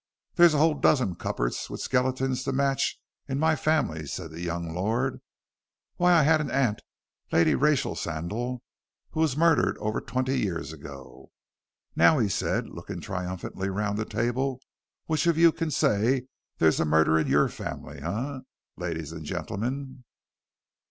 [0.33, 4.73] "There's a whole dozen cupboards with skeletons to match in my family," said the young
[4.73, 5.21] lord.
[5.97, 6.81] "Why, I had an aunt,
[7.31, 8.63] Lady Rachel Sandal,
[9.11, 11.29] who was murdered over twenty years ago.
[11.95, 14.59] Now," he said, looking triumphantly round the table,
[15.05, 16.25] "which of you can say
[16.57, 18.39] there's a murder in your family eh,
[18.77, 20.03] ladies and gentlemen?"